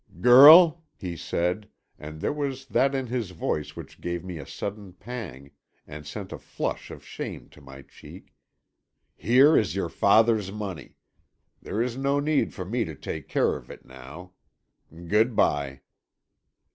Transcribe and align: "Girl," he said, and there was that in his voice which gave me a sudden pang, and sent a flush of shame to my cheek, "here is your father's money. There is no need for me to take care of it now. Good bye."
"Girl," 0.19 0.83
he 0.97 1.15
said, 1.15 1.69
and 1.99 2.21
there 2.21 2.33
was 2.33 2.65
that 2.65 2.95
in 2.95 3.05
his 3.05 3.29
voice 3.29 3.75
which 3.75 4.01
gave 4.01 4.23
me 4.25 4.39
a 4.39 4.47
sudden 4.47 4.93
pang, 4.93 5.51
and 5.85 6.07
sent 6.07 6.31
a 6.31 6.39
flush 6.39 6.89
of 6.89 7.05
shame 7.05 7.49
to 7.49 7.61
my 7.61 7.83
cheek, 7.83 8.33
"here 9.15 9.55
is 9.55 9.75
your 9.75 9.89
father's 9.89 10.51
money. 10.51 10.95
There 11.61 11.83
is 11.83 11.97
no 11.97 12.19
need 12.19 12.51
for 12.51 12.65
me 12.65 12.83
to 12.83 12.95
take 12.95 13.27
care 13.29 13.55
of 13.55 13.69
it 13.69 13.85
now. 13.85 14.31
Good 15.05 15.35
bye." 15.35 15.81